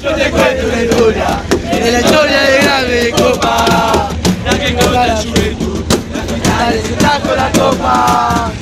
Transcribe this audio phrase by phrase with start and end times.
[0.00, 1.42] Yo te cuento una historia,
[1.72, 4.10] de la historia de grande copa.
[4.44, 8.52] La que canta la juventud, la final se trajo la copa.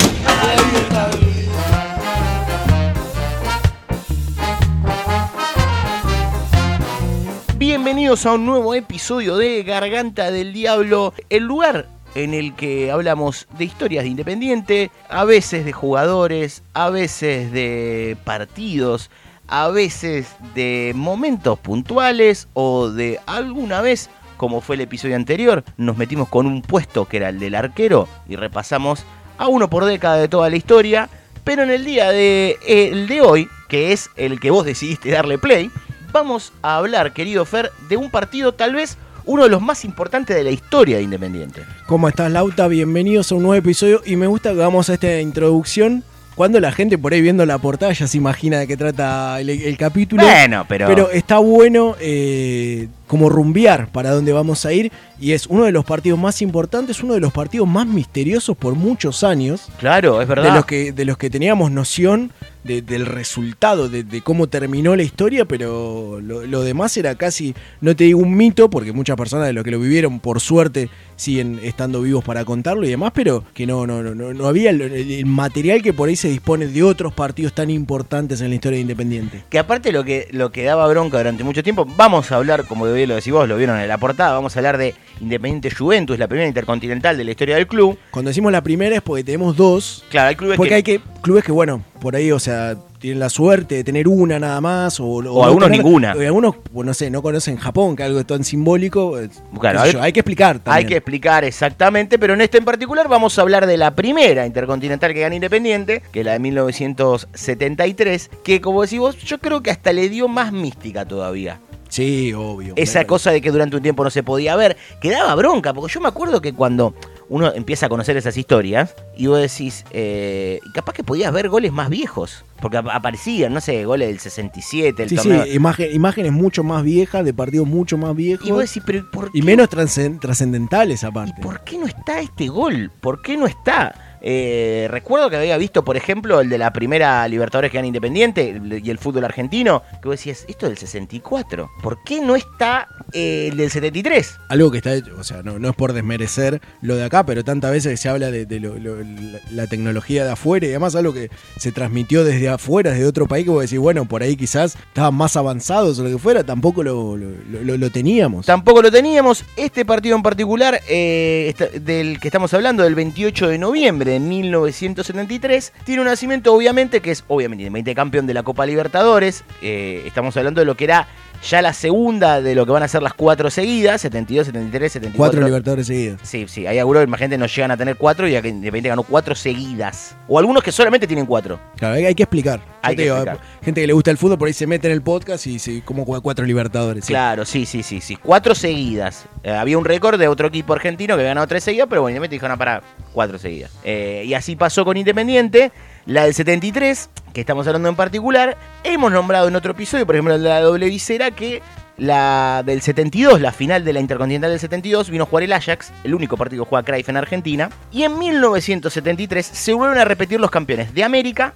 [7.55, 13.47] Bienvenidos a un nuevo episodio de Garganta del Diablo, el lugar en el que hablamos
[13.59, 19.11] de historias de Independiente, a veces de jugadores, a veces de partidos,
[19.47, 25.97] a veces de momentos puntuales o de alguna vez, como fue el episodio anterior, nos
[25.97, 29.03] metimos con un puesto que era el del arquero y repasamos
[29.37, 31.09] a uno por década de toda la historia.
[31.43, 35.37] Pero en el día de, el de hoy, que es el que vos decidiste darle
[35.37, 35.71] play,
[36.11, 40.35] vamos a hablar, querido Fer, de un partido tal vez uno de los más importantes
[40.35, 41.61] de la historia de Independiente.
[41.85, 42.67] ¿Cómo estás, Lauta?
[42.67, 46.03] Bienvenidos a un nuevo episodio y me gusta que hagamos esta introducción
[46.37, 49.49] cuando la gente por ahí viendo la portada ya se imagina de qué trata el,
[49.49, 50.23] el capítulo.
[50.23, 50.87] Bueno, pero...
[50.87, 55.71] Pero está bueno eh, como rumbear para dónde vamos a ir y es uno de
[55.71, 59.67] los partidos más importantes, uno de los partidos más misteriosos por muchos años.
[59.79, 60.43] Claro, es verdad.
[60.45, 62.31] De los que, de los que teníamos noción
[62.63, 67.55] de- del resultado, de, de cómo terminó la historia, pero lo, lo demás era casi,
[67.81, 70.89] no te digo un mito, porque muchas personas de los que lo vivieron, por suerte,
[71.17, 74.69] siguen estando vivos para contarlo y demás, pero que no, no, no, no, no había
[74.69, 78.55] el, el material que por ahí se dispone de otros partidos tan importantes en la
[78.55, 79.43] historia de Independiente.
[79.49, 82.85] Que aparte lo que, lo que daba bronca durante mucho tiempo, vamos a hablar, como
[82.85, 86.27] lo decís vos, lo vieron en la portada, vamos a hablar de Independiente Juventus, la
[86.27, 87.97] primera intercontinental de la historia del club.
[88.11, 90.75] Cuando decimos la primera es porque tenemos dos, Claro, hay clubes porque que...
[90.75, 94.39] hay que clubes que, bueno, por ahí, o sea, tienen la suerte de tener una
[94.39, 96.13] nada más, o, o no algunos tener- ninguna.
[96.15, 99.19] O algunos, pues, no sé, no conocen Japón, que algo tan simbólico.
[99.19, 99.29] eh,
[99.59, 100.87] Claro, hay- yo, hay que explicar Hay también.
[100.87, 105.13] que explicar exactamente, pero en este en particular vamos a hablar de la primera intercontinental
[105.13, 109.71] que gana Independiente, que es la de 1973, que como decís vos, yo creo que
[109.71, 111.61] hasta le dio más mística todavía.
[111.87, 112.73] Sí, obvio.
[112.75, 115.93] Esa cosa de que durante un tiempo no se podía ver, que daba bronca, porque
[115.93, 116.93] yo me acuerdo que cuando
[117.29, 121.73] uno empieza a conocer esas historias y vos decís, eh, capaz que podías ver goles
[121.73, 125.45] más viejos, porque ap- aparecían, no sé, goles del 67, el Sí, sí, torneo.
[125.47, 128.47] imagen- imágenes mucho más viejas, de partidos mucho más viejos.
[128.47, 129.39] y vos decís, pero ¿por qué?
[129.39, 131.33] y menos trascen- trascendentales aparte.
[131.37, 132.91] ¿Y por qué no está este gol?
[133.01, 134.06] ¿Por qué no está?
[134.21, 138.59] Eh, recuerdo que había visto, por ejemplo, el de la primera Libertadores que gana Independiente
[138.83, 141.69] y el fútbol argentino, que vos decías, esto es del 64.
[141.83, 144.37] ¿Por qué no está eh, el del 73?
[144.49, 147.43] Algo que está hecho, o sea, no, no es por desmerecer lo de acá, pero
[147.43, 150.69] tantas veces que se habla de, de lo- lo- la, la tecnología de afuera y
[150.69, 154.23] además algo que se transmitió desde afuera, desde otro país, que vos decís, bueno, por
[154.23, 158.45] ahí quizás estaban más avanzados o lo que fuera, tampoco lo, lo- teníamos.
[158.45, 159.45] Tampoco lo teníamos.
[159.55, 165.73] Este partido en particular, eh, del que estamos hablando, del 28 de noviembre de 1973,
[165.83, 169.43] tiene un nacimiento, obviamente, que es obviamente campeón de la Copa Libertadores.
[169.61, 171.07] Eh, estamos hablando de lo que era
[171.43, 175.17] ya la segunda de lo que van a ser las cuatro seguidas: 72, 73, 74.
[175.17, 176.19] Cuatro Libertadores seguidos.
[176.23, 179.03] Sí, sí, hay algunos, imagínate, no llegan a tener cuatro y ya que Independiente ganó
[179.03, 180.15] cuatro seguidas.
[180.27, 181.59] O algunos que solamente tienen cuatro.
[181.77, 182.61] Claro, hay, hay que explicar.
[182.81, 183.41] Hay te que digo, explicar.
[183.63, 185.81] Gente que le gusta el fútbol, por ahí se mete en el podcast y se,
[185.81, 187.05] como juega cuatro Libertadores.
[187.05, 187.13] sí.
[187.13, 188.15] Claro, sí, sí, sí, sí.
[188.15, 189.25] Cuatro seguidas.
[189.43, 192.15] Eh, había un récord de otro equipo argentino que había ganado tres seguidas, pero bueno,
[192.17, 192.81] Independiente dijo, no, para
[193.13, 193.71] cuatro seguidas.
[193.83, 195.71] Eh, y así pasó con Independiente.
[196.07, 200.37] La del 73, que estamos hablando en particular, hemos nombrado en otro episodio, por ejemplo,
[200.37, 201.61] la de la doble visera, que
[201.97, 205.91] la del 72, la final de la Intercontinental del 72, vino a jugar el Ajax,
[206.05, 207.69] el único partido que juega Cruyff en Argentina.
[207.91, 211.53] Y en 1973 se vuelven a repetir los campeones de América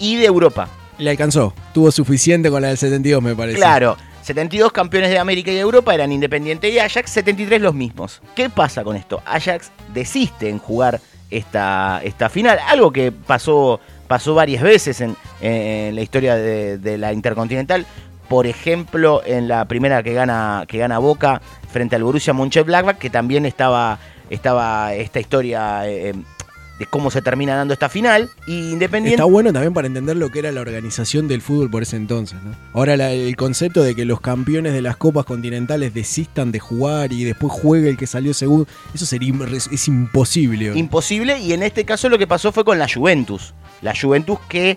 [0.00, 0.68] y de Europa.
[0.98, 1.54] Le alcanzó.
[1.72, 3.56] Tuvo suficiente con la del 72, me parece.
[3.56, 8.20] Claro, 72 campeones de América y de Europa eran Independiente y Ajax, 73 los mismos.
[8.34, 9.22] ¿Qué pasa con esto?
[9.24, 11.00] Ajax desiste en jugar
[11.32, 15.16] esta, esta final, algo que pasó, pasó varias veces en,
[15.94, 17.86] la historia de, de la Intercontinental.
[18.28, 23.10] Por ejemplo, en la primera que gana, que gana Boca frente al Borussia Mönchengladbach, que
[23.10, 23.98] también estaba,
[24.30, 26.14] estaba esta historia eh,
[26.82, 28.30] de cómo se termina dando esta final.
[28.46, 29.14] Y Independiente...
[29.14, 32.38] Está bueno también para entender lo que era la organización del fútbol por ese entonces.
[32.42, 32.54] ¿no?
[32.74, 37.12] Ahora la- el concepto de que los campeones de las copas continentales desistan de jugar
[37.12, 39.32] y después juegue el que salió segundo, eso sería
[39.70, 40.72] es imposible.
[40.76, 43.54] imposible y en este caso lo que pasó fue con la Juventus.
[43.80, 44.76] La Juventus que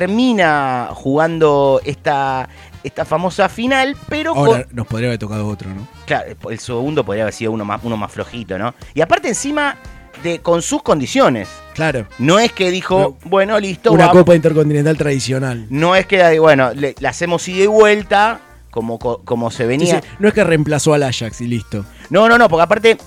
[0.00, 2.48] termina jugando esta,
[2.82, 5.86] esta famosa final, pero con- Ahora nos podría haber tocado otro, ¿no?
[6.06, 8.74] claro, el segundo podría haber sido uno más, uno más flojito, ¿no?
[8.94, 9.76] Y aparte encima
[10.22, 11.48] de con sus condiciones.
[11.74, 12.06] Claro.
[12.18, 14.22] No es que dijo, bueno, listo, Una vamos.
[14.22, 15.66] copa intercontinental tradicional.
[15.70, 18.40] No es que, bueno, le, la hacemos ida y vuelta,
[18.70, 20.00] como, co- como se Sí, venía.
[20.00, 21.84] sí, No es que reemplazó al Ajax y listo.
[22.10, 22.98] No, no, no, porque aparte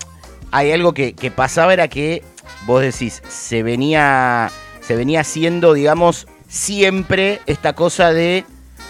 [0.51, 2.23] hay algo que, que pasaba era que
[2.67, 4.51] vos decís, se venía,
[4.81, 8.45] se venía haciendo, digamos, siempre esta cosa de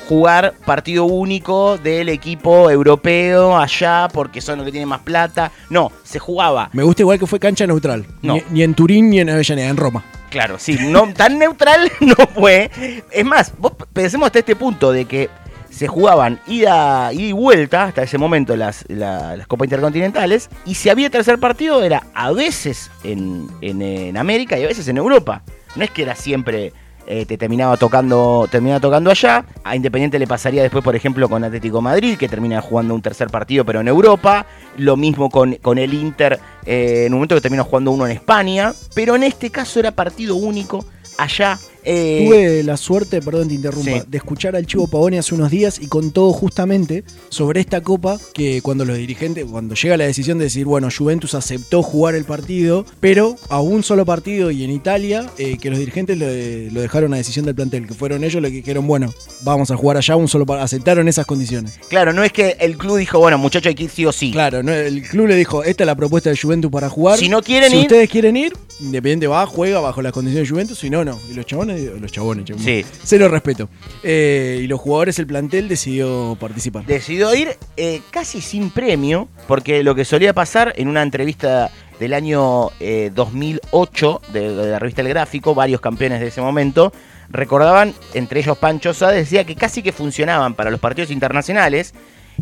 [0.10, 5.52] jugar partido único del equipo europeo allá porque son los que tienen más plata.
[5.70, 6.72] No, se jugaba.
[6.74, 8.08] Me gusta igual que fue cancha neutral.
[8.24, 8.34] No.
[8.34, 10.04] Ni, ni en Turín ni en Avellaneda, en Roma.
[10.32, 12.72] Claro, sí, no, tan neutral no fue.
[13.12, 15.30] Es más, vos pensemos hasta este punto de que
[15.70, 20.74] se jugaban ida, ida y vuelta hasta ese momento las, la- las Copas Intercontinentales y
[20.74, 24.98] si había tercer partido era a veces en, en- en América y a veces en
[24.98, 25.44] Europa.
[25.76, 26.74] No es que era siempre
[27.12, 29.44] eh, te terminaba tocando, terminaba tocando allá.
[29.64, 33.30] A Independiente le pasaría después, por ejemplo, con Atlético Madrid, que termina jugando un tercer
[33.30, 34.46] partido pero en Europa.
[34.78, 38.12] Lo mismo con, con el Inter eh, en un momento que terminó jugando uno en
[38.12, 38.74] España.
[38.94, 40.86] Pero en este caso era partido único
[41.18, 41.58] allá.
[41.84, 44.02] Eh, Tuve la suerte, perdón te interrumpa, Sí.
[44.08, 48.62] de escuchar al Chivo Pavone hace unos días y contó justamente sobre esta copa que
[48.62, 52.86] cuando los dirigentes, cuando llega la decisión de decir, bueno, Juventus aceptó jugar el partido,
[53.00, 57.14] pero a un solo partido y en Italia, eh, que los dirigentes lo, lo dejaron
[57.14, 60.16] a decisión del plantel, que fueron ellos los que dijeron, bueno, vamos a jugar allá
[60.16, 61.74] un solo partido, aceptaron esas condiciones.
[61.90, 64.32] Claro, no es que el club dijo, bueno, muchachos, hay que ir sí o sí.
[64.32, 64.72] Claro, ¿no?
[64.74, 67.18] el club le dijo, esta es la propuesta de Juventus para jugar.
[67.20, 70.54] Si no quieren si ir- ustedes quieren ir, Independiente va, juega bajo las condiciones de
[70.54, 71.20] Juventus, si no, no.
[71.30, 72.66] Y los chabones, los chabones, chabones.
[72.66, 72.86] Sí.
[73.04, 73.70] Cero respeto.
[74.04, 76.86] Eh, y los jugadores, el plantel decidió participar.
[76.86, 82.14] Decidió ir eh, casi sin premio, porque lo que solía pasar en una entrevista del
[82.14, 86.94] año eh, 2008 de, de la revista El Gráfico, varios campeones de ese momento,
[87.30, 91.94] recordaban, entre ellos Pancho Sá, decía que casi que funcionaban para los partidos internacionales.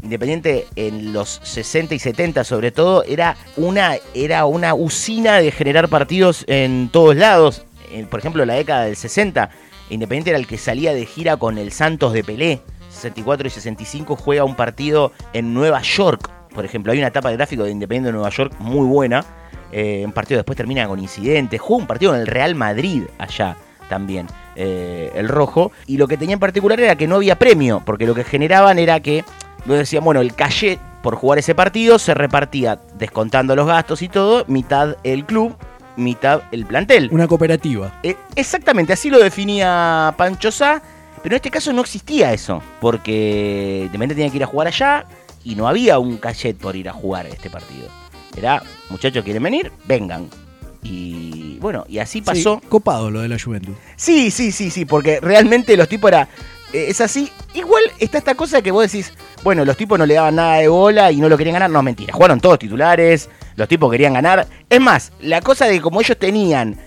[0.02, 5.90] Independiente en los 60 y 70 sobre todo, era una, era una usina de generar
[5.90, 7.64] partidos en todos lados.
[8.10, 9.50] Por ejemplo, en la década del 60,
[9.90, 12.62] Independiente era el que salía de gira con el Santos de Pelé.
[12.90, 16.30] 64 y 65 juega un partido en Nueva York.
[16.54, 19.24] Por ejemplo, hay una etapa de gráfico de Independiente de Nueva York muy buena.
[19.72, 21.62] Eh, un partido después termina con incidentes.
[21.62, 23.58] Jugó un partido en el Real Madrid allá
[23.90, 25.72] también, eh, el rojo.
[25.86, 28.80] Y lo que tenía en particular era que no había premio, porque lo que generaban
[28.80, 29.24] era que,
[29.66, 34.10] nos decían, bueno, el cachet por jugar ese partido se repartía, descontando los gastos y
[34.10, 35.56] todo, mitad el club,
[35.98, 37.10] mitad el plantel.
[37.12, 38.00] Una cooperativa.
[38.04, 40.82] Eh, exactamente, así lo definía Pancho Sá,
[41.22, 45.06] pero en este caso no existía eso, porque Independiente tenía que ir a jugar allá
[45.44, 47.88] y no había un cachet por ir a jugar este partido.
[48.36, 49.72] Era, muchachos, ¿quieren venir?
[49.86, 50.30] Vengan.
[50.84, 52.60] Y bueno, y así pasó.
[52.62, 53.76] Sí, copado lo de la Juventus.
[53.96, 56.30] Sí, sí, sí, sí, porque realmente los tipos era.
[56.74, 57.32] Eh, es así.
[57.54, 60.68] Igual está esta cosa que vos decís, bueno, los tipos no le daban nada de
[60.68, 61.70] bola y no lo querían ganar.
[61.70, 62.14] No, mentira.
[62.14, 64.48] Jugaron todos titulares, los tipos querían ganar.
[64.70, 66.78] Es más, la cosa de que como ellos tenían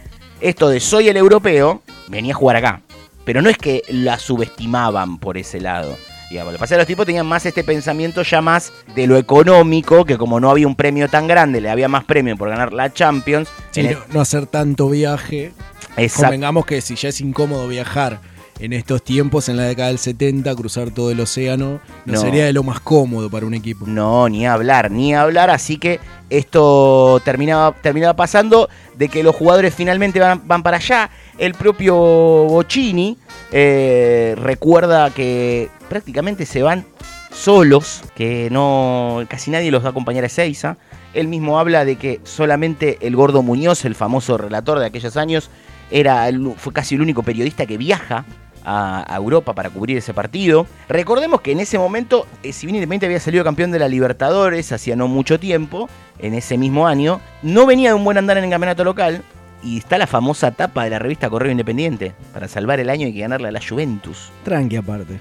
[0.41, 2.83] esto de soy el europeo, venía a jugar acá.
[3.25, 5.97] Pero no es que la subestimaban por ese lado.
[6.31, 9.07] Digamos, lo que pasa es que los tipos tenían más este pensamiento ya más de
[9.09, 12.49] lo económico, que como no había un premio tan grande, le había más premio por
[12.49, 13.49] ganar la Champions.
[13.73, 15.53] Sí, el- no, no hacer tanto viaje.
[15.97, 16.27] Exacto.
[16.27, 18.21] Convengamos que si ya es incómodo viajar
[18.61, 22.21] en estos tiempos, en la década del 70, cruzar todo el océano, no, No.
[22.21, 23.87] sería de lo más cómodo para un equipo.
[23.87, 25.51] No, ni hablar, ni hablar.
[25.51, 25.99] Así que
[26.29, 31.11] esto terminaba, terminaba pasando de que los jugadores finalmente van, van para allá.
[31.39, 33.17] El propio Bocini
[33.53, 36.85] eh, recuerda que prácticamente se van
[37.33, 40.77] solos, que no casi nadie los va a acompañar a Ezeiza.
[41.15, 45.51] Él mismo habla de que solamente el Gordo Muñoz, el famoso relator de aquellos años,
[45.91, 48.25] era el- fue casi el único periodista que viaja
[48.65, 50.67] a, Europa para cubrir ese partido.
[50.89, 54.73] Recordemos que en ese momento, eh, si bien Independiente había salido campeón de la Libertadores
[54.73, 55.89] hacía no mucho tiempo,
[56.19, 59.23] en ese mismo año, no venía de un buen andar en el campeonato local.
[59.63, 62.15] Y está la famosa tapa de la revista Correo Independiente.
[62.33, 64.33] Para salvar el año hay que ganarle a la Juventus.
[64.45, 65.21] Tranqui aparte.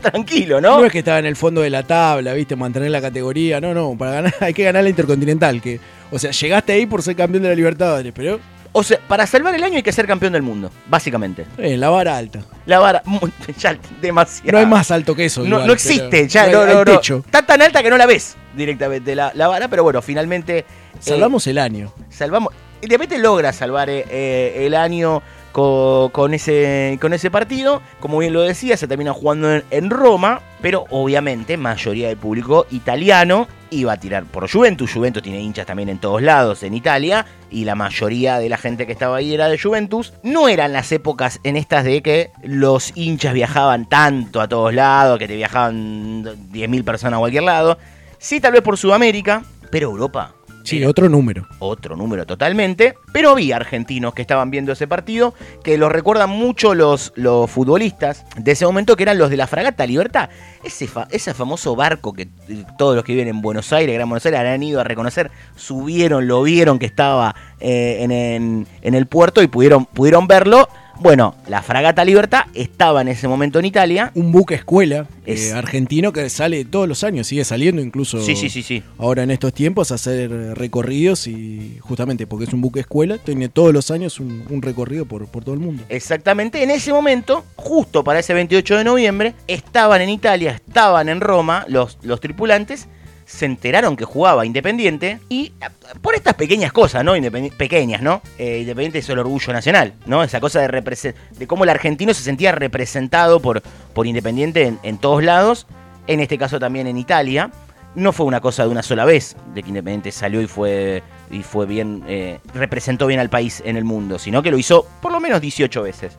[0.00, 0.78] Tranquilo, ¿No?
[0.78, 0.86] ¿no?
[0.86, 3.60] es que estaba en el fondo de la tabla, viste, mantener la categoría.
[3.60, 5.60] No, no, para ganar hay que ganar la Intercontinental.
[5.60, 5.78] Que,
[6.10, 8.40] o sea, llegaste ahí por ser campeón de la Libertadores, pero
[8.76, 11.46] O sea, para salvar el año hay que ser campeón del mundo, básicamente.
[11.58, 12.40] eh, la vara alta.
[12.66, 13.02] La vara,
[13.58, 14.50] ya demasiado.
[14.50, 15.42] No hay más alto que eso.
[15.42, 17.22] No, igual, no existe, ya, no, hay no, techo.
[17.24, 20.58] Está tan alta que no la ves directamente la, la vara, pero bueno, finalmente.
[20.58, 20.64] eh,
[20.98, 21.92] Salvamos el año.
[22.10, 22.52] salvamos.
[22.82, 25.22] Independiente logra salvar eh, eh, el año
[25.54, 27.80] co- con, ese, con ese partido.
[28.00, 32.66] Como bien lo decía, se termina jugando en, en Roma, pero obviamente mayoría del público
[32.72, 34.92] italiano iba a tirar por Juventus.
[34.92, 38.84] Juventus tiene hinchas también en todos lados en Italia y la mayoría de la gente
[38.86, 40.12] que estaba ahí era de Juventus.
[40.24, 45.18] No eran las épocas en estas de que los hinchas viajaban tanto a todos lados,
[45.18, 47.78] que te viajaban 10.000 personas a cualquier lado.
[48.18, 50.34] Sí, tal vez por Sudamérica, pero Europa
[50.64, 51.46] Sí, otro número.
[51.60, 56.74] otro número totalmente, pero había argentinos que estaban viendo ese partido, que lo recuerdan mucho
[56.74, 60.30] los, los futbolistas de ese momento, que eran los de la Fragata Libertad,
[60.62, 64.08] ese, fa- ese famoso barco que eh, todos los que viven en Buenos Aires, Gran
[64.08, 68.94] Buenos Aires, han ido a reconocer, subieron, lo vieron que estaba eh, en, en- en
[68.94, 70.68] el puerto y pudieron, pudieron verlo
[71.00, 74.10] Bueno, la fragata Libertad estaba en ese momento en Italia.
[74.14, 78.36] Un buque escuela Es- eh, argentino que sale todos los años, sigue saliendo incluso Sí,
[78.36, 78.82] sí, sí, sí.
[78.96, 83.48] ahora en estos tiempos a hacer recorridos y justamente porque es un buque escuela, tiene
[83.48, 85.82] todos los años un, un recorrido por, por todo el mundo.
[85.88, 91.20] Exactamente, en ese momento, justo para ese 28 de noviembre, estaban en Italia, estaban en
[91.20, 92.88] Roma los, los tripulantes,
[93.26, 95.66] se enteraron que jugaba Independiente y eh,
[96.02, 97.16] por estas pequeñas cosas, ¿no?
[97.16, 98.22] Independi- pequeñas, ¿no?
[98.38, 100.22] Eh, Independiente es el orgullo nacional, ¿no?
[100.22, 103.62] Esa cosa de, de cómo el argentino se sentía representado por,
[103.94, 105.66] por Independiente en, todos lados,
[106.06, 107.50] en este caso también en Italia.
[107.94, 111.44] No fue una cosa de una sola vez, de que Independiente salió y fue, y
[111.44, 115.12] fue bien, eh, representó bien al país en el mundo, sino que lo hizo por
[115.12, 116.18] lo menos 18 veces,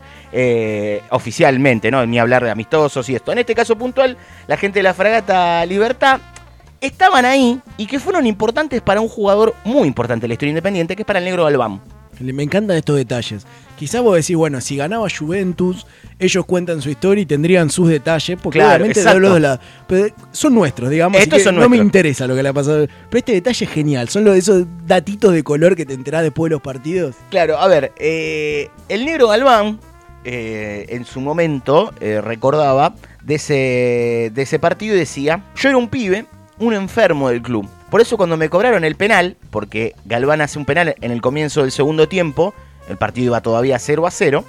[1.10, 2.06] oficialmente, ¿no?
[2.06, 3.34] Ni hablar de amistosos y esto.
[3.34, 4.16] En este caso puntual,
[4.48, 6.22] la gente de la fragata Libertad
[6.86, 10.96] estaban ahí y que fueron importantes para un jugador muy importante de la historia independiente,
[10.96, 11.82] que es para el negro Galván.
[12.20, 13.46] Me encantan estos detalles.
[13.78, 15.86] Quizás vos decís, bueno, si ganaba Juventus,
[16.18, 19.18] ellos cuentan su historia y tendrían sus detalles, porque Claro, obviamente exacto.
[19.18, 21.20] hablo de la, pero son nuestros, digamos.
[21.20, 22.88] Estos son no me interesa lo que le ha pasado.
[23.10, 24.08] Pero este detalle es genial.
[24.08, 27.16] Son los de esos datitos de color que te enterás después de los partidos.
[27.30, 29.80] Claro, a ver, eh, el negro Galván
[30.24, 35.78] eh, en su momento eh, recordaba de ese, de ese partido y decía, yo era
[35.78, 36.26] un pibe,
[36.60, 37.68] un enfermo del club.
[37.90, 41.62] Por eso cuando me cobraron el penal, porque Galván hace un penal en el comienzo
[41.62, 42.54] del segundo tiempo,
[42.90, 44.44] el partido iba todavía 0 a 0,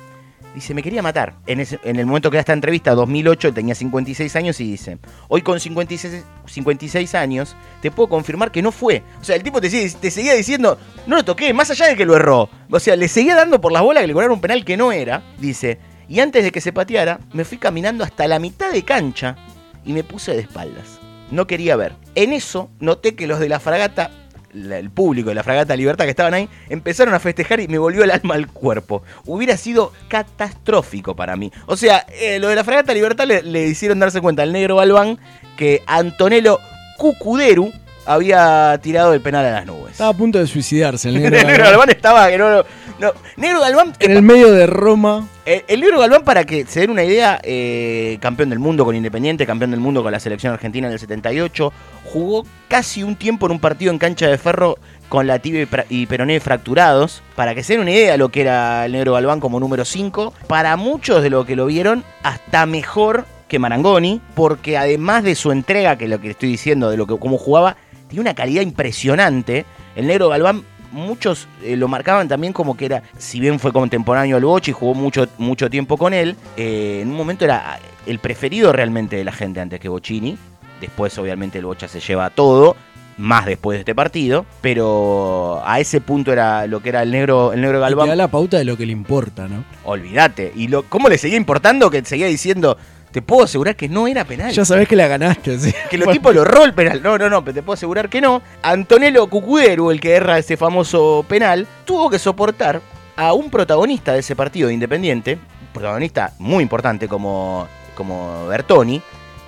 [0.55, 1.35] dice, me quería matar.
[1.47, 4.71] En, ese- en el momento que da esta entrevista, 2008, él tenía 56 años y
[4.71, 4.99] dice,
[5.29, 9.03] hoy con 56, 56 años, te puedo confirmar que no fue.
[9.21, 12.07] O sea, el tipo te, te seguía diciendo, no lo toqué, más allá de que
[12.07, 12.49] lo erró.
[12.71, 14.93] O sea, le seguía dando por las bolas que le cobraron un penal que no
[14.93, 18.83] era, dice, y antes de que se pateara, me fui caminando hasta la mitad de
[18.83, 19.37] cancha
[19.85, 20.96] y me puse de espaldas.
[21.31, 21.95] No quería ver.
[22.15, 24.11] En eso noté que los de la fragata,
[24.55, 28.05] el público de la fragata Libertad que estaban ahí, empezaron a festejar y me volvió
[28.05, 29.03] el alma al cuerpo.
[29.25, 31.53] Hubiera sido catastrófico para mí.
[31.67, 35.19] O sea, eh, de la fragata Libertad le, le hicieron darse cuenta al negro Balbán
[35.57, 36.61] que Antonello
[36.97, 37.73] Cucuderu
[38.07, 39.93] había tirado el penal a las nubes.
[39.93, 41.37] Estaba a punto de suicidarse el El negro.
[41.39, 41.71] negro Galván.
[41.73, 42.51] Galván estaba que no,
[42.99, 45.27] no- Negro Galván en el medio de Roma.
[45.45, 48.95] el, el Negro Galván, para que se den una idea, eh, campeón del mundo con
[48.97, 51.73] Independiente, campeón del mundo con la selección argentina en el 78,
[52.05, 56.07] jugó casi un tiempo en un partido en cancha de ferro con la tibia y
[56.07, 57.23] peroné fracturados.
[57.35, 59.85] Para que se den una idea de lo que era el Negro Galván como número
[59.85, 65.37] 5, para muchos de lo que lo vieron, hasta mejor que Marangoni, porque además de
[65.37, 67.77] su entrega, que es lo que estoy diciendo, de lo que cómo jugaba,
[68.09, 69.65] tiene una calidad impresionante.
[69.95, 74.37] El Negro Galván muchos eh, lo marcaban también como que era, si bien fue contemporáneo
[74.37, 78.19] al Bochi y jugó mucho, mucho tiempo con él, eh, en un momento era el
[78.19, 80.37] preferido realmente de la gente antes que Bocini.
[80.81, 82.77] Después, obviamente, el Bocha se lleva todo,
[83.19, 87.53] más después de este partido, pero a ese punto era lo que era el negro,
[87.53, 88.19] el negro Y te da Galván.
[88.19, 89.65] la pauta de lo que le importa, ¿no?
[89.85, 90.53] Olvídate.
[90.55, 92.77] Y lo, cómo le seguía importando que seguía diciendo,
[93.11, 94.53] te puedo asegurar que no era penal.
[94.53, 95.75] Ya sabés que la ganaste, ¿sí?
[95.91, 97.03] Que los tipos lo erró el penal.
[97.03, 98.43] No, no, no, pero te puedo asegurar que no.
[98.63, 102.81] Antonello Cucuderu, el que erra ese famoso penal, tuvo que soportar
[103.17, 109.01] a un protagonista de ese partido de Independiente, un protagonista muy importante como, como Bertoni,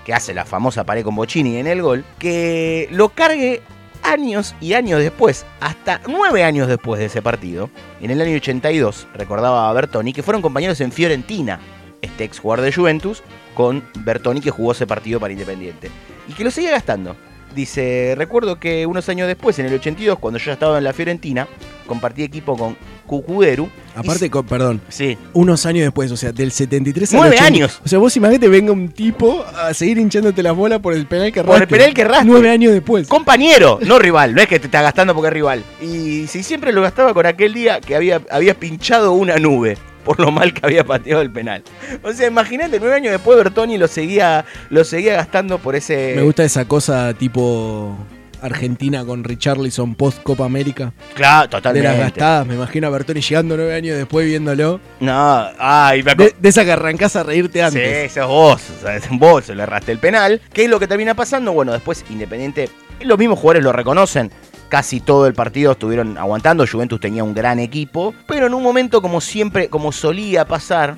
[0.05, 3.61] que hace la famosa pared con Bocini en el gol, que lo cargue
[4.03, 7.69] años y años después, hasta nueve años después de ese partido,
[8.01, 11.61] en el año 82, recordaba a Bertoni, que fueron compañeros en Fiorentina,
[12.01, 13.23] este ex jugador de Juventus,
[13.59, 15.91] con Bertoni que jugó ese partido para Independiente.
[16.29, 17.17] Y que lo seguía gastando.
[17.57, 20.93] Dice, recuerdo que unos años después, en el 82, cuando yo ya estaba en la
[20.93, 21.49] Fiorentina,
[21.89, 23.69] compartí equipo con Cucuderu.
[23.97, 27.47] Aparte, y- con, perdón, Sí, unos años después, o sea, del 73 al Nueve 80.
[27.53, 27.81] años.
[27.85, 31.33] O sea, vos imagínate venga un tipo a seguir hinchándote las bolas por el penal
[31.33, 32.27] que Por el penal que erraste.
[32.27, 33.09] Nueve años después.
[33.09, 35.65] compañero, no rival, no es que te está gastando porque es rival.
[35.83, 39.77] Y si siempre lo gastaba con aquel día que había, había pinchado una nube
[40.09, 41.63] por lo mal que había pateado el penal.
[42.03, 46.15] O sea, imagínate, nueve años después Bertoni lo seguía, lo seguía gastando por ese...
[46.17, 47.95] Me gusta esa cosa tipo
[48.41, 50.95] Argentina con Richarlison post Copa América.
[51.15, 51.89] Claro, De totalmente.
[51.89, 54.81] las gastadas, me imagino a Bertoni llegando nueve años después viéndolo.
[55.01, 58.11] No, ay, me De, de esa que arrancás a reírte antes.
[58.13, 60.41] Sí, sos vos, o sea, vos le erraste el penal.
[60.55, 61.53] ¿Qué es lo que termina pasando?
[61.53, 64.31] Bueno, después Independiente, los mismos jugadores lo reconocen.
[64.69, 66.67] Casi todo el partido estuvieron aguantando.
[66.67, 68.15] Juventus tenía un gran equipo.
[68.27, 70.97] Pero en un momento, como siempre, como solía pasar,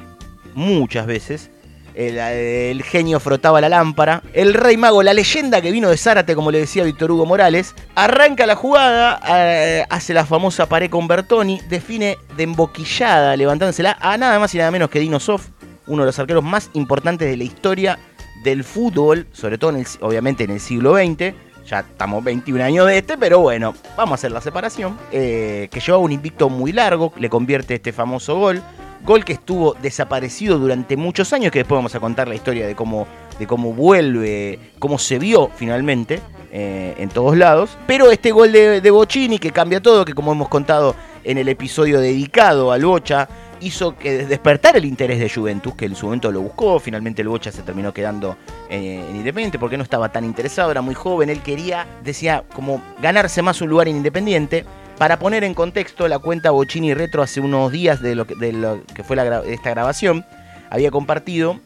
[0.54, 1.50] muchas veces,
[1.94, 4.22] el, genio frotaba la lámpara.
[4.32, 7.74] El rey mago, la leyenda que vino de Zárate, como le decía Víctor Hugo Morales,
[7.94, 14.16] arranca la jugada, eh, hace la famosa pared con Bertoni, define de emboquillada, levantándosela a
[14.16, 15.48] nada más y nada menos que Dino Sof,
[15.86, 17.98] uno de los arqueros más importantes de la historia
[18.44, 21.34] del fútbol, sobre todo obviamente en el siglo XX.
[21.70, 24.98] Ya estamos 21 años de este, pero bueno, vamos a hacer la separación.
[25.12, 28.60] eh, que llevaba un invicto muy largo, le convierte este famoso gol.
[29.04, 32.74] Gol que estuvo desaparecido durante muchos años, que después vamos a contar la historia de
[32.74, 33.06] cómo,
[33.38, 37.78] de cómo vuelve, cómo se vio finalmente eh, en todos lados.
[37.86, 41.48] Pero este gol de, de Bocini que cambia todo, que como hemos contado en el
[41.48, 43.28] episodio dedicado al Bocha,
[43.60, 47.28] hizo que despertar el interés de Juventus, que en su momento lo buscó, finalmente el
[47.28, 48.36] Bocha se terminó quedando
[48.68, 52.82] eh, en Independiente porque no estaba tan interesado, era muy joven, él quería, decía, como
[53.00, 54.64] ganarse más un lugar en Independiente.
[54.98, 58.34] Para poner en contexto, la cuenta Bocini Retro hace unos días de lo que,
[59.02, 60.26] fue la esta grabación,
[60.68, 61.58] había compartido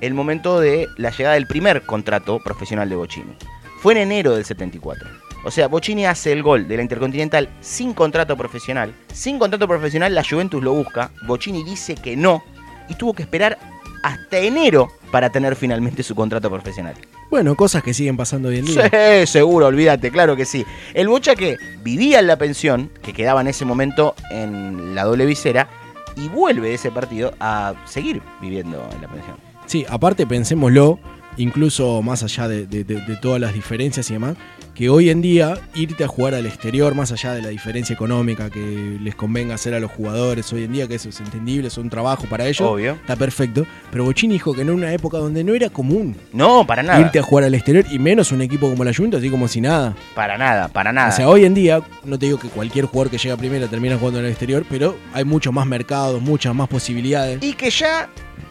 [0.00, 3.36] el momento de la llegada del primer contrato profesional de Bocini.
[3.80, 5.27] Fue en enero del 74.
[5.44, 8.92] O sea, Bocini hace el gol de la Intercontinental sin contrato profesional.
[9.12, 11.10] Sin contrato profesional, la Juventus lo busca.
[11.26, 12.42] Bocini dice que no.
[12.88, 13.58] Y tuvo que esperar
[14.02, 16.94] hasta enero para tener finalmente su contrato profesional.
[17.30, 18.90] Bueno, cosas que siguen pasando hoy en día.
[19.20, 20.64] Sí, seguro, olvídate, claro que sí.
[20.94, 25.26] El Bocha que vivía en la pensión, que quedaba en ese momento en la doble
[25.26, 25.68] visera,
[26.16, 29.36] y vuelve de ese partido a seguir viviendo en la pensión.
[29.66, 30.98] Sí, aparte pensémoslo,
[31.36, 34.36] incluso más allá de, de- de- de todas las diferencias y demás,
[34.78, 38.48] que hoy en día irte a jugar al exterior, más allá de la diferencia económica
[38.48, 41.76] que les convenga hacer a los jugadores hoy en día, que eso es entendible, es
[41.78, 42.92] un trabajo para ellos, Obvio.
[42.92, 46.84] está perfecto, pero Bochini dijo que en una época donde no era común No, para
[46.84, 47.00] nada.
[47.00, 49.60] irte a jugar al exterior, y menos un equipo como la Juventus, así como si
[49.60, 49.96] nada.
[50.14, 51.08] Para nada, para nada.
[51.08, 53.98] O sea, hoy en día, no te digo que cualquier jugador que llega primero termina
[53.98, 57.42] jugando en el exterior, pero hay muchos más mercados, muchas más posibilidades.
[57.42, 58.08] Y que ya,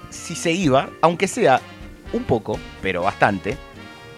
[0.10, 1.62] si se iba, aunque sea
[2.12, 3.56] un poco, pero bastante,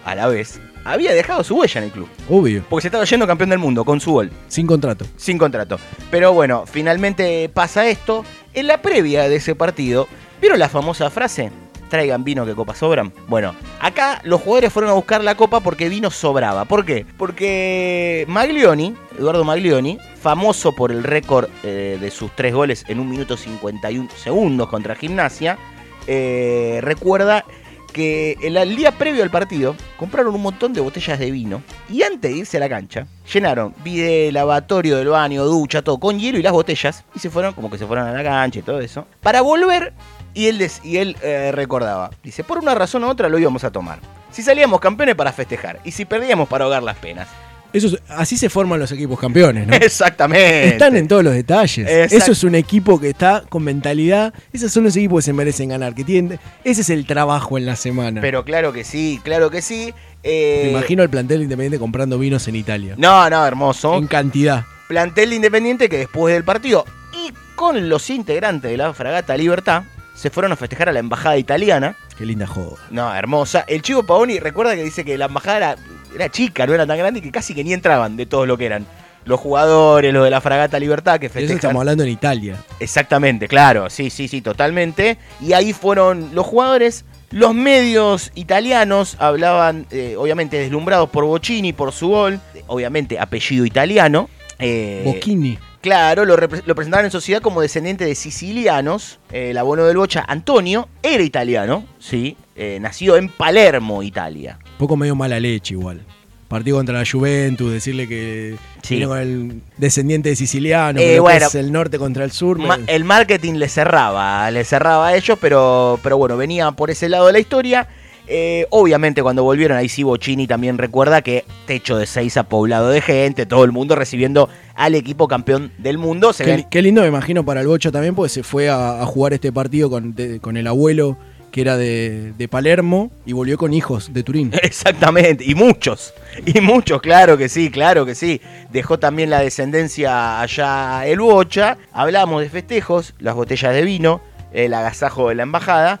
[0.04, 2.08] a la vez, había dejado su huella en el club.
[2.28, 4.30] Obvio, Porque se estaba yendo campeón del mundo con su gol.
[4.48, 5.04] sin contrato.
[5.16, 5.78] sin contrato.
[6.10, 8.24] Pero bueno, finalmente pasa esto.
[8.52, 10.08] En la previa de ese partido,
[10.40, 11.52] ¿vieron la famosa frase?
[11.88, 13.12] Traigan vino que copas sobran.
[13.26, 16.64] Bueno, acá los jugadores fueron a buscar la copa porque vino sobraba.
[16.64, 17.04] ¿Por qué?
[17.18, 23.08] Porque Maglioni, Eduardo Maglioni, famoso por el récord eh, de sus tres goles en un
[23.08, 25.58] minuto 51 segundos contra Gimnasia,
[26.06, 27.44] eh, recuerda
[27.92, 32.02] que el, el día previo al partido compraron un montón de botellas de vino y
[32.02, 36.38] antes de irse a la cancha llenaron vide lavatorio del baño, ducha, todo con hielo
[36.38, 38.80] y las botellas y se fueron como que se fueron a la cancha y todo
[38.80, 39.92] eso para volver
[40.34, 43.62] y él, des- y él eh, recordaba, dice, por una razón u otra lo íbamos
[43.64, 43.98] a tomar.
[44.30, 47.28] Si salíamos campeones para festejar y si perdíamos para ahogar las penas.
[47.72, 49.74] Eso es- así se forman los equipos campeones, ¿no?
[49.80, 50.68] Exactamente.
[50.68, 51.88] Están en todos los detalles.
[52.12, 54.34] Eso es un equipo que está con mentalidad.
[54.52, 56.38] Esos son los equipos que se merecen ganar, que tienen.
[56.64, 58.20] Ese es el trabajo en la semana.
[58.20, 59.94] Pero claro que sí, claro que sí.
[60.22, 62.94] Eh, Me imagino al plantel independiente comprando vinos en Italia.
[62.98, 63.96] No, no, hermoso.
[63.96, 64.64] En cantidad.
[64.88, 69.84] plantel de Independiente que después del partido y con los integrantes de la Fragata Libertad
[70.14, 71.96] se fueron a festejar a la embajada italiana.
[72.18, 72.76] Qué linda joda.
[72.90, 73.64] No, hermosa.
[73.66, 75.76] El Chivo Paoni recuerda que dice que la embajada era,
[76.14, 78.66] era chica, no era tan grande que casi que ni entraban de todo lo que
[78.66, 78.86] eran.
[79.26, 81.56] Los jugadores, los de la Fragata Libertad que De eso festejan.
[81.56, 82.56] estamos hablando en Italia.
[82.80, 85.18] Exactamente, claro, sí, sí, sí, totalmente.
[85.42, 91.92] Y ahí fueron los jugadores, los medios italianos hablaban, eh, obviamente deslumbrados por Bocini, por
[91.92, 94.28] su gol, obviamente apellido italiano.
[94.58, 95.58] eh, Bocchini.
[95.82, 96.36] Claro, lo
[96.74, 99.18] presentaban en sociedad como descendiente de sicilianos.
[99.32, 104.58] El abono del Bocha, Antonio, era italiano, sí, eh, nacido en Palermo, Italia.
[104.78, 106.02] Poco medio mala leche igual.
[106.46, 108.96] Partido contra la Juventus, decirle que Sí.
[108.96, 111.46] viene con el descendiente de siciliano, Eh, pero bueno.
[111.46, 112.58] es el norte contra el sur.
[112.58, 117.08] Ma- el marketing le cerraba, le cerraba a ellos, pero, pero bueno, venía por ese
[117.08, 117.86] lado de la historia.
[118.32, 123.00] Eh, obviamente cuando volvieron ahí sí Bocini también recuerda que techo de seis poblado de
[123.00, 126.32] gente, todo el mundo recibiendo al equipo campeón del mundo.
[126.32, 128.68] Se Qué, ven- li- qué lindo me imagino para el Bocha también, porque se fue
[128.68, 131.16] a, a jugar este partido con, de- con el abuelo
[131.50, 134.52] que era de, de Palermo y volvió con hijos de Turín.
[134.62, 136.14] Exactamente, y muchos,
[136.46, 138.40] y muchos, claro que sí, claro que sí.
[138.70, 141.76] Dejó también la descendencia allá el Bocha.
[141.92, 144.20] Hablamos de festejos, las botellas de vino,
[144.52, 146.00] el agasajo de la embajada,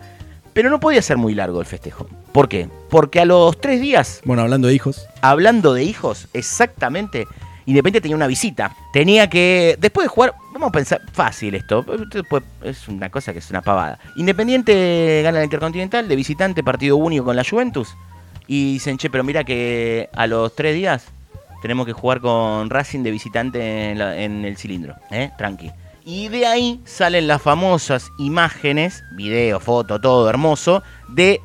[0.52, 2.06] pero no podía ser muy largo el festejo.
[2.32, 2.68] ¿Por qué?
[2.88, 7.26] Porque a los tres días Bueno, hablando de hijos, hablando de hijos, exactamente,
[7.66, 8.74] Independiente tenía una visita.
[8.92, 11.84] Tenía que, después de jugar, vamos a pensar, fácil esto,
[12.62, 13.98] es una cosa que es una pavada.
[14.16, 17.94] Independiente gana la Intercontinental de visitante, partido único con la Juventus.
[18.46, 21.04] Y dicen, che, pero mira que a los tres días
[21.62, 25.30] tenemos que jugar con Racing de visitante en el cilindro, ¿eh?
[25.38, 25.70] Tranqui.
[26.04, 31.40] Y de ahí salen las famosas imágenes, video, foto, todo hermoso, de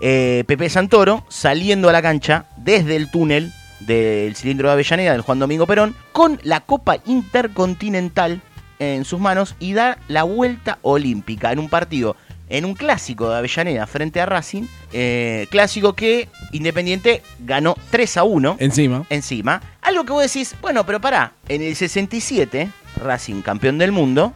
[0.00, 5.20] eh, Pepe Santoro saliendo a la cancha desde el túnel del cilindro de Avellaneda del
[5.20, 8.40] Juan Domingo Perón con la Copa Intercontinental
[8.78, 12.16] en sus manos y da la vuelta olímpica en un partido,
[12.48, 18.24] en un clásico de Avellaneda frente a Racing, eh, clásico que Independiente ganó 3 a
[18.24, 19.04] 1 encima.
[19.10, 19.60] encima.
[19.82, 22.70] Algo que vos decís, bueno, pero pará, en el 67,
[23.02, 24.32] Racing campeón del mundo,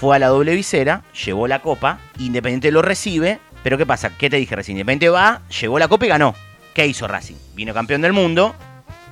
[0.00, 4.10] fue a la doble visera, llevó la copa, Independiente lo recibe, pero ¿qué pasa?
[4.16, 4.76] ¿Qué te dije recién?
[4.76, 6.34] Independiente va, llevó la copa y ganó.
[6.74, 7.36] ¿Qué hizo Racing?
[7.54, 8.56] Vino campeón del mundo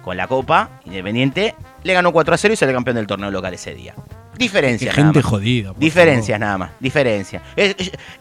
[0.02, 3.54] con la copa, Independiente le ganó 4 a 0 y salió campeón del torneo local
[3.54, 3.94] ese día.
[4.36, 4.94] Diferencias.
[4.94, 5.30] Qué nada gente más.
[5.30, 5.74] jodida.
[5.76, 6.40] Diferencias favor.
[6.40, 7.42] nada más, diferencias.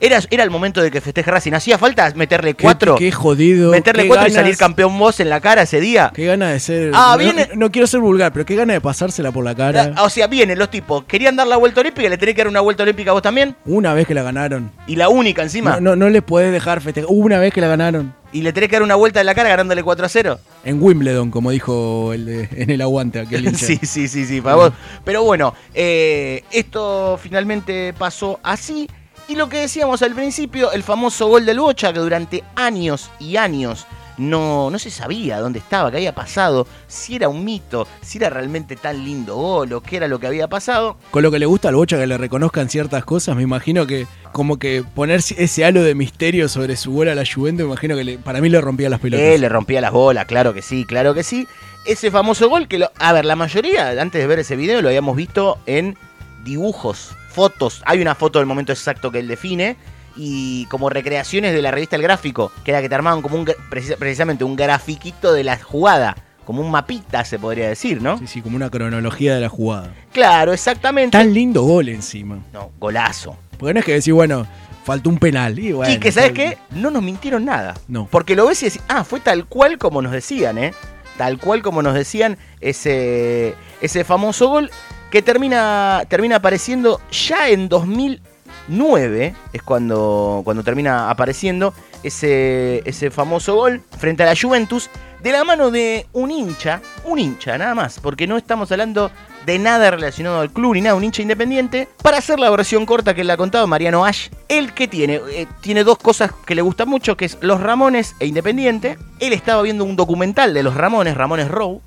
[0.02, 1.54] Era, era el momento de que festeje Racing.
[1.54, 3.72] Hacía falta meterle cuatro, Qué, jodido.
[3.72, 6.12] meterle qué cuatro y salir campeón vos en la cara ese día.
[6.14, 6.92] Qué gana de ser.
[6.94, 9.94] Ah, no, viene- no quiero ser vulgar, pero qué gana de pasársela por la cara.
[10.04, 12.62] O sea, vienen los tipos, querían dar la vuelta olímpica, le tenés que dar una
[12.62, 13.56] vuelta olímpica a vos también.
[13.66, 14.72] Una vez que la ganaron.
[14.88, 15.76] Y la única encima.
[15.76, 17.10] No, no, no les podés dejar festejar.
[17.10, 18.14] Una vez que la ganaron.
[18.32, 20.40] Y le tenés que dar una vuelta en la cara ganándole 4 a 0.
[20.64, 23.56] En Wimbledon, como dijo el de- en el aguante aquel.
[23.56, 24.72] Sí, sí, sí, sí, para vos.
[25.04, 28.88] Pero bueno, eh, esto finalmente pasó así.
[29.28, 33.38] Y lo que decíamos al principio, el famoso gol del Bocha, que durante años y
[33.38, 33.86] años
[34.20, 38.30] no, no se sabía dónde estaba, qué había pasado, si era un mito, si era
[38.30, 40.98] realmente tan lindo gol o qué era lo que había pasado.
[41.10, 44.06] Con lo que le gusta al Bocha que le reconozcan ciertas cosas, me imagino que
[44.32, 47.96] como que poner ese halo de misterio sobre su gol a la Juventus, me imagino
[47.96, 49.26] que le- para mí le rompía las pelotas.
[49.26, 51.48] Eh, le rompía las bolas, claro que sí, claro que sí.
[51.86, 54.90] Ese famoso gol que, lo- a ver, la mayoría, antes de ver ese video, lo
[54.90, 55.98] habíamos visto en
[56.44, 57.82] dibujos, fotos.
[57.86, 59.78] Hay una foto del momento exacto que él define
[60.22, 63.50] y como recreaciones de la revista El Gráfico, que era que te armaban como un,
[63.70, 68.18] precisamente un grafiquito de la jugada, como un mapita se podría decir, ¿no?
[68.18, 69.94] Sí, sí, como una cronología de la jugada.
[70.12, 71.18] Claro, exactamente.
[71.18, 72.40] Tan lindo gol encima.
[72.52, 73.38] No, golazo.
[73.58, 74.46] Porque no es que decir, bueno,
[74.84, 75.58] faltó un penal.
[75.58, 76.58] Y bueno, y que, ¿sabes qué?
[76.72, 77.76] No nos mintieron nada.
[77.88, 78.10] No.
[78.12, 80.74] Porque lo ves y decís, ah, fue tal cual como nos decían, ¿eh?
[81.18, 84.70] Tal cual como nos decían ese, ese famoso gol
[85.12, 87.70] que termina, termina apareciendo ya en
[88.70, 94.90] 2009, es cuando, cuando termina apareciendo ese, ese famoso gol frente a la Juventus,
[95.22, 99.12] de la mano de un hincha, un hincha nada más, porque no estamos hablando
[99.46, 103.14] de nada relacionado al club ni nada, un hincha independiente, para hacer la versión corta
[103.14, 104.30] que le ha contado Mariano Ash.
[104.48, 108.16] Él que tiene, Eh, tiene dos cosas que le gustan mucho, que es Los Ramones
[108.20, 108.98] e Independiente.
[109.20, 111.82] Él estaba viendo un documental de Los Ramones, Ramones Row,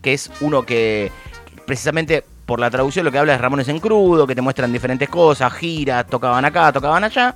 [0.00, 1.10] que es uno que
[1.66, 5.06] precisamente por la traducción lo que habla es Ramones en crudo, que te muestran diferentes
[5.10, 7.34] cosas, giras, tocaban acá, tocaban allá.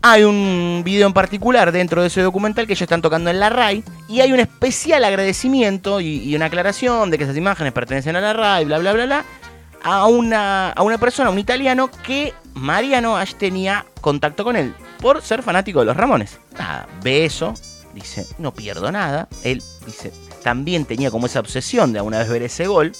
[0.00, 3.50] Hay un video en particular dentro de ese documental que ellos están tocando en la
[3.50, 8.22] RAI y hay un especial agradecimiento y, una aclaración de que esas imágenes pertenecen a
[8.22, 9.24] la RAI, bla, bla, bla, bla,
[9.82, 15.20] a una, a una persona, un italiano, que Mariano Ash tenía contacto con él por
[15.20, 16.40] ser fanático de los Ramones.
[16.58, 17.52] Nada, ve eso,
[17.92, 19.28] dice, no pierdo nada.
[19.44, 22.92] Él dice, también tenía como esa obsesión de alguna vez ver ese gol.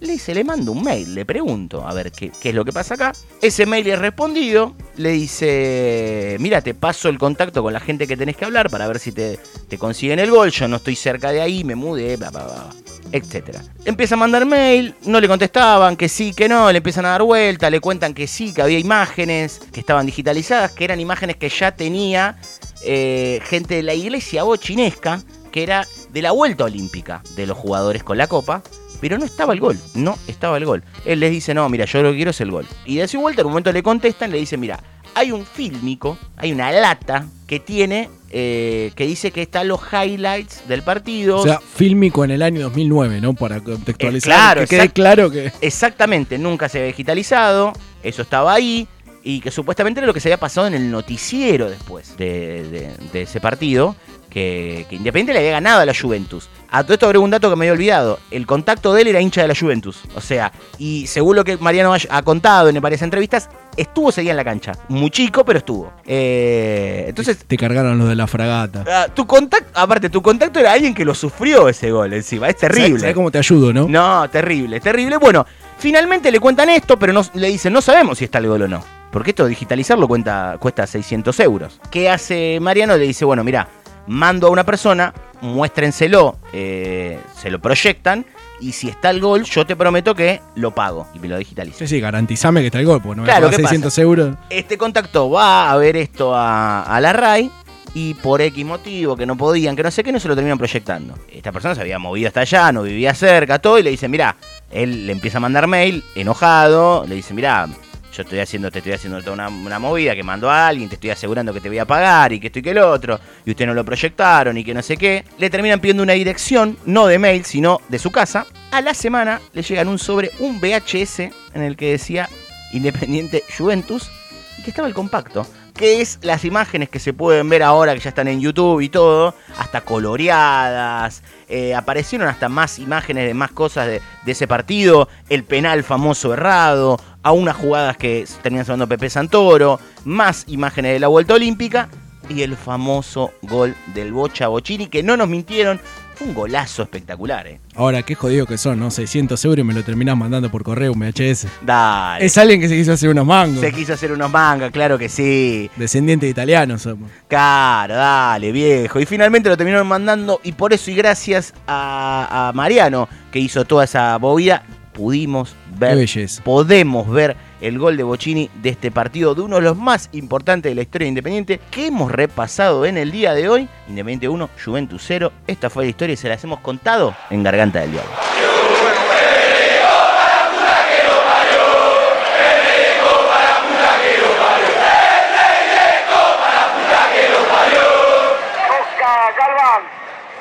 [0.00, 2.72] Le dice, le mando un mail, le pregunto a ver qué, qué es lo que
[2.72, 3.12] pasa acá.
[3.42, 8.16] Ese mail es respondido, le dice, mira, te paso el contacto con la gente que
[8.16, 10.50] tenés que hablar para ver si te, te consiguen el gol.
[10.52, 12.70] Yo no estoy cerca de ahí, me mudé, bla, bla, bla,
[13.12, 13.62] etcétera.
[13.84, 17.22] Empieza a mandar mail, no le contestaban, que sí, que no, le empiezan a dar
[17.22, 21.50] vuelta, le cuentan que sí, que había imágenes que estaban digitalizadas, que eran imágenes que
[21.50, 22.38] ya tenía
[22.82, 25.20] eh, gente de la iglesia bochinesca,
[25.52, 28.62] que era de la vuelta olímpica de los jugadores con la copa,
[29.00, 30.82] pero no estaba el gol, no estaba el gol.
[31.04, 32.66] Él les dice, no, mira, yo lo que quiero es el gol.
[32.84, 34.78] Y de su vuelta, en un momento le contestan, le dicen, mira,
[35.14, 40.68] hay un fílmico, hay una lata que tiene, eh, que dice que están los highlights
[40.68, 41.38] del partido.
[41.38, 43.34] O sea, fílmico en el año 2009, ¿no?
[43.34, 44.30] Para contextualizar.
[44.30, 45.52] Eh, claro, que quede claro que.
[45.60, 47.72] Exactamente, nunca se había digitalizado,
[48.04, 48.86] eso estaba ahí,
[49.24, 52.92] y que supuestamente era lo que se había pasado en el noticiero después de, de-
[53.12, 53.96] de ese partido,
[54.30, 56.48] que, que Independiente le había ganado a la Juventus.
[56.70, 59.20] A todo esto agrego un dato que me había olvidado, el contacto de él era
[59.20, 63.02] hincha de la Juventus, o sea, y según lo que Mariano ha contado en varias
[63.02, 65.92] entrevistas, estuvo seguía en la cancha, muy chico, pero estuvo.
[66.06, 68.84] Eh, entonces, Te cargaron los de la fragata.
[68.86, 72.56] ah, tu contacto, aparte, tu contacto era alguien que lo sufrió ese gol encima, es
[72.56, 72.88] terrible.
[72.88, 73.88] ¿Sabes, sabes cómo te ayudo, no?
[73.88, 75.16] No, terrible, terrible.
[75.16, 75.44] Bueno,
[75.78, 78.68] finalmente le cuentan esto, pero no, le dicen, no sabemos si está el gol o
[78.68, 78.84] no.
[79.10, 81.80] Porque esto digitalizarlo cuenta, cuesta 600 euros.
[81.90, 82.96] ¿Qué hace Mariano?
[82.96, 83.66] Le dice, bueno, mira,
[84.06, 88.24] mando a una persona, muéstrenselo, eh, se lo proyectan,
[88.60, 91.78] y si está el gol, yo te prometo que lo pago y me lo digitalizo.
[91.78, 93.70] Sí, sí, garantizame que está el gol, porque no me Claro, pagas ¿qué pasa?
[93.74, 94.36] 600 euros.
[94.50, 97.50] Este contacto va a ver esto a, a la RAI
[97.94, 100.58] y por X motivo que no podían, que no sé qué, no se lo terminan
[100.58, 101.14] proyectando.
[101.32, 104.36] Esta persona se había movido hasta allá, no vivía cerca, todo, y le dice, mira,
[104.70, 107.66] él le empieza a mandar mail, enojado, le dice, mira,
[108.12, 110.96] yo estoy haciendo, te estoy haciendo toda una, una movida que mando a alguien, te
[110.96, 113.50] estoy asegurando que te voy a pagar y que esto y que el otro, y
[113.50, 115.24] usted no lo proyectaron y que no sé qué.
[115.38, 118.46] Le terminan pidiendo una dirección, no de mail, sino de su casa.
[118.70, 122.28] A la semana le llegan un sobre, un VHS, en el que decía
[122.72, 124.10] Independiente Juventus,
[124.58, 125.46] y que estaba el compacto.
[125.74, 128.90] que es las imágenes que se pueden ver ahora, que ya están en YouTube y
[128.90, 135.08] todo, hasta coloreadas, eh, aparecieron hasta más imágenes de más cosas de, de, ese partido,
[135.30, 141.00] el penal famoso errado, a unas jugadas que tenían sonando Pepe Santoro, más imágenes de
[141.00, 141.88] la Vuelta Olímpica
[142.28, 145.80] y el famoso gol del Bocha Bochini, que no nos mintieron,
[146.14, 147.60] fue un golazo espectacular, ¿eh?
[147.74, 148.90] Ahora, qué jodido que son, ¿no?
[148.90, 151.46] 600 euros y me lo terminás mandando por correo, un VHS.
[151.62, 152.24] Dale.
[152.24, 153.60] Es alguien que se quiso hacer unos mangos.
[153.60, 155.70] Se quiso hacer unos mangas, claro que sí.
[155.76, 157.10] Descendiente de italianos somos.
[157.26, 159.00] Claro, dale, viejo.
[159.00, 163.64] Y finalmente lo terminaron mandando y por eso y gracias a, a Mariano, que hizo
[163.64, 166.06] toda esa movida, pudimos ver,
[166.44, 170.70] podemos ver el gol de Bocini de este partido, de uno de los más importantes
[170.70, 173.68] de la historia de Independiente, que hemos repasado en el día de hoy.
[173.88, 175.32] Independiente 1, Juventus 0.
[175.46, 178.10] Esta fue la historia y se las hemos contado en Garganta del Diablo.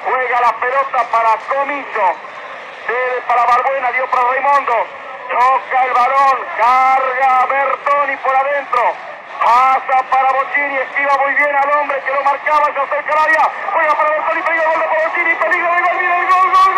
[0.06, 2.38] Juega la pelota para Comiso.
[3.30, 4.74] Para Barbuena, dio para Raimondo.
[5.30, 8.96] Toca el balón, carga Bertoni por adentro.
[9.39, 13.48] Pasa para Bocini, esquiva muy bien al hombre que lo marcaba, se acerca área.
[13.72, 16.69] Juega para Bertoni, peligro gol de Bocini, peligro de gol, gol, gol, gol, gol,